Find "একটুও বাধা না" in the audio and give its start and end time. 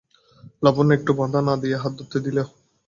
0.97-1.53